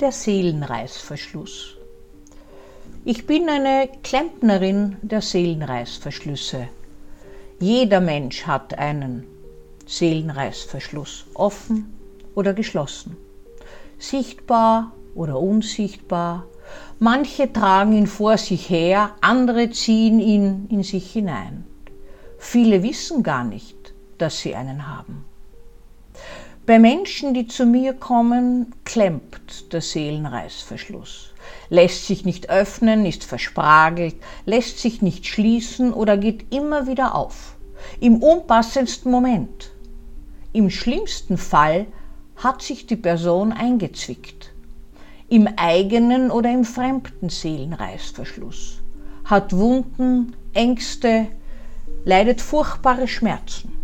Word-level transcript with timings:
Der 0.00 0.12
Seelenreißverschluss. 0.12 1.74
Ich 3.04 3.26
bin 3.26 3.48
eine 3.48 3.88
Klempnerin 4.04 4.96
der 5.02 5.20
Seelenreißverschlüsse. 5.20 6.68
Jeder 7.58 7.98
Mensch 7.98 8.46
hat 8.46 8.78
einen 8.78 9.26
Seelenreißverschluss, 9.86 11.26
offen 11.34 11.98
oder 12.36 12.54
geschlossen, 12.54 13.16
sichtbar 13.98 14.92
oder 15.16 15.40
unsichtbar. 15.40 16.46
Manche 17.00 17.52
tragen 17.52 17.92
ihn 17.94 18.06
vor 18.06 18.38
sich 18.38 18.70
her, 18.70 19.16
andere 19.20 19.70
ziehen 19.70 20.20
ihn 20.20 20.68
in 20.70 20.84
sich 20.84 21.10
hinein. 21.10 21.66
Viele 22.38 22.84
wissen 22.84 23.24
gar 23.24 23.42
nicht, 23.42 23.94
dass 24.16 24.38
sie 24.38 24.54
einen 24.54 24.86
haben. 24.86 25.24
Bei 26.68 26.78
Menschen, 26.78 27.32
die 27.32 27.46
zu 27.46 27.64
mir 27.64 27.94
kommen, 27.94 28.74
klemmt 28.84 29.72
der 29.72 29.80
Seelenreißverschluss, 29.80 31.32
lässt 31.70 32.06
sich 32.06 32.26
nicht 32.26 32.50
öffnen, 32.50 33.06
ist 33.06 33.24
verspragelt, 33.24 34.16
lässt 34.44 34.78
sich 34.78 35.00
nicht 35.00 35.26
schließen 35.26 35.94
oder 35.94 36.18
geht 36.18 36.52
immer 36.52 36.86
wieder 36.86 37.14
auf, 37.14 37.56
im 38.00 38.22
unpassendsten 38.22 39.10
Moment. 39.10 39.70
Im 40.52 40.68
schlimmsten 40.68 41.38
Fall 41.38 41.86
hat 42.36 42.60
sich 42.60 42.86
die 42.86 42.96
Person 42.96 43.54
eingezwickt, 43.54 44.52
im 45.30 45.48
eigenen 45.56 46.30
oder 46.30 46.52
im 46.52 46.66
fremden 46.66 47.30
Seelenreißverschluss, 47.30 48.82
hat 49.24 49.56
Wunden, 49.56 50.36
Ängste, 50.52 51.28
leidet 52.04 52.42
furchtbare 52.42 53.08
Schmerzen. 53.08 53.77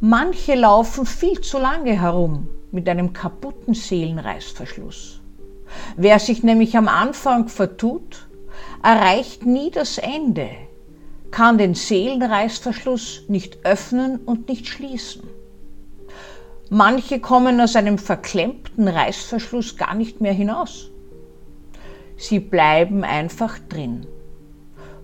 Manche 0.00 0.54
laufen 0.54 1.06
viel 1.06 1.40
zu 1.40 1.58
lange 1.58 2.00
herum 2.00 2.48
mit 2.72 2.88
einem 2.88 3.12
kaputten 3.12 3.74
Seelenreißverschluss. 3.74 5.20
Wer 5.96 6.18
sich 6.18 6.42
nämlich 6.42 6.76
am 6.76 6.88
Anfang 6.88 7.48
vertut, 7.48 8.28
erreicht 8.82 9.46
nie 9.46 9.70
das 9.70 9.98
Ende, 9.98 10.50
kann 11.30 11.58
den 11.58 11.74
Seelenreißverschluss 11.74 13.24
nicht 13.28 13.64
öffnen 13.64 14.18
und 14.18 14.48
nicht 14.48 14.66
schließen. 14.66 15.22
Manche 16.70 17.20
kommen 17.20 17.60
aus 17.60 17.76
einem 17.76 17.98
verklemmten 17.98 18.88
Reißverschluss 18.88 19.76
gar 19.76 19.94
nicht 19.94 20.20
mehr 20.20 20.32
hinaus. 20.32 20.90
Sie 22.16 22.40
bleiben 22.40 23.04
einfach 23.04 23.58
drin 23.68 24.06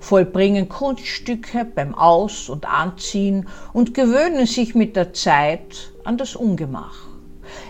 vollbringen 0.01 0.69
Kunststücke 0.69 1.65
beim 1.65 1.95
Aus- 1.95 2.49
und 2.49 2.67
Anziehen 2.67 3.47
und 3.73 3.95
gewöhnen 3.95 4.47
sich 4.47 4.75
mit 4.75 4.97
der 4.97 5.13
Zeit 5.13 5.93
an 6.05 6.19
das 6.19 6.35
Ungemach. 6.35 7.07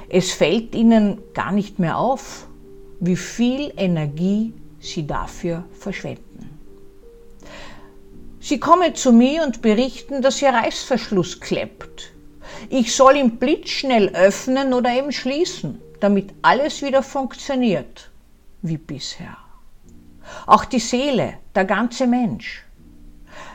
Es 0.08 0.32
fällt 0.32 0.74
ihnen 0.74 1.18
gar 1.34 1.52
nicht 1.52 1.78
mehr 1.78 1.98
auf, 1.98 2.46
wie 3.00 3.16
viel 3.16 3.72
Energie 3.76 4.54
sie 4.80 5.06
dafür 5.06 5.64
verschwenden. 5.72 6.58
Sie 8.40 8.58
kommen 8.58 8.94
zu 8.94 9.12
mir 9.12 9.42
und 9.44 9.60
berichten, 9.60 10.22
dass 10.22 10.40
ihr 10.40 10.50
Reißverschluss 10.50 11.40
klemmt. 11.40 12.12
Ich 12.70 12.94
soll 12.94 13.16
ihn 13.16 13.36
blitzschnell 13.36 14.08
öffnen 14.10 14.72
oder 14.72 14.92
eben 14.94 15.12
schließen, 15.12 15.80
damit 16.00 16.32
alles 16.42 16.82
wieder 16.82 17.02
funktioniert 17.02 18.10
wie 18.62 18.78
bisher 18.78 19.36
auch 20.46 20.64
die 20.64 20.78
Seele, 20.78 21.34
der 21.54 21.64
ganze 21.64 22.06
Mensch. 22.06 22.64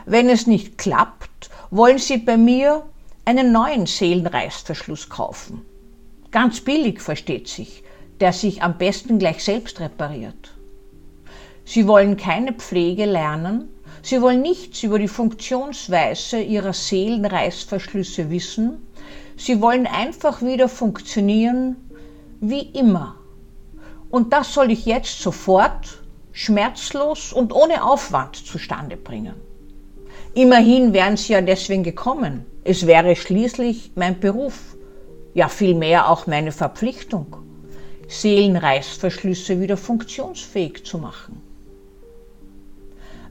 Wenn 0.04 0.28
es 0.28 0.46
nicht 0.46 0.78
klappt, 0.78 1.50
wollen 1.70 1.98
Sie 1.98 2.18
bei 2.18 2.36
mir 2.36 2.84
einen 3.24 3.52
neuen 3.52 3.86
Seelenreißverschluss 3.86 5.08
kaufen. 5.08 5.62
Ganz 6.30 6.60
billig, 6.60 7.00
versteht 7.00 7.48
sich, 7.48 7.82
der 8.20 8.32
sich 8.32 8.62
am 8.62 8.78
besten 8.78 9.18
gleich 9.18 9.42
selbst 9.42 9.80
repariert. 9.80 10.54
Sie 11.64 11.88
wollen 11.88 12.16
keine 12.16 12.52
Pflege 12.52 13.04
lernen, 13.04 13.68
Sie 14.02 14.22
wollen 14.22 14.42
nichts 14.42 14.84
über 14.84 15.00
die 15.00 15.08
Funktionsweise 15.08 16.40
Ihrer 16.40 16.72
Seelenreißverschlüsse 16.72 18.30
wissen, 18.30 18.86
Sie 19.36 19.60
wollen 19.60 19.88
einfach 19.88 20.42
wieder 20.42 20.68
funktionieren 20.68 21.76
wie 22.40 22.60
immer. 22.60 23.16
Und 24.10 24.32
das 24.32 24.54
soll 24.54 24.70
ich 24.70 24.86
jetzt 24.86 25.20
sofort 25.20 26.02
schmerzlos 26.36 27.32
und 27.32 27.54
ohne 27.54 27.82
Aufwand 27.82 28.36
zustande 28.36 28.98
bringen. 28.98 29.36
Immerhin 30.34 30.92
wären 30.92 31.16
sie 31.16 31.32
ja 31.32 31.40
deswegen 31.40 31.82
gekommen. 31.82 32.44
Es 32.62 32.86
wäre 32.86 33.16
schließlich 33.16 33.92
mein 33.94 34.20
Beruf, 34.20 34.76
ja 35.32 35.48
vielmehr 35.48 36.10
auch 36.10 36.26
meine 36.26 36.52
Verpflichtung, 36.52 37.38
Seelenreißverschlüsse 38.08 39.62
wieder 39.62 39.78
funktionsfähig 39.78 40.84
zu 40.84 40.98
machen. 40.98 41.40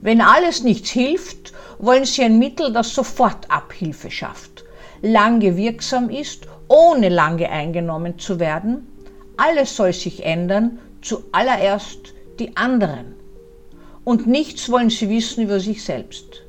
Wenn 0.00 0.20
alles 0.20 0.64
nichts 0.64 0.90
hilft, 0.90 1.52
wollen 1.78 2.06
sie 2.06 2.24
ein 2.24 2.40
Mittel, 2.40 2.72
das 2.72 2.92
sofort 2.92 3.48
Abhilfe 3.48 4.10
schafft, 4.10 4.64
lange 5.00 5.56
wirksam 5.56 6.10
ist, 6.10 6.48
ohne 6.66 7.08
lange 7.08 7.48
eingenommen 7.50 8.18
zu 8.18 8.40
werden. 8.40 8.88
Alles 9.36 9.76
soll 9.76 9.92
sich 9.92 10.24
ändern, 10.24 10.80
zuallererst 11.02 12.15
die 12.38 12.56
anderen. 12.56 13.14
Und 14.04 14.26
nichts 14.26 14.70
wollen 14.70 14.90
sie 14.90 15.08
wissen 15.08 15.44
über 15.44 15.60
sich 15.60 15.84
selbst. 15.84 16.42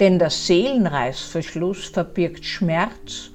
Denn 0.00 0.18
der 0.18 0.30
Seelenreißverschluss 0.30 1.86
verbirgt 1.86 2.44
Schmerz, 2.44 3.30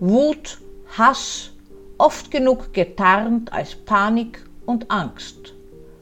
Wut, 0.00 0.58
Hass, 0.96 1.50
oft 1.98 2.30
genug 2.30 2.72
getarnt 2.72 3.52
als 3.52 3.74
Panik 3.74 4.42
und 4.64 4.90
Angst 4.90 5.54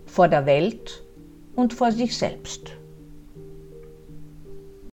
vor 0.04 0.28
der 0.28 0.46
Welt 0.46 1.02
und 1.56 1.74
vor 1.74 1.90
sich 1.90 2.16
selbst. 2.16 2.75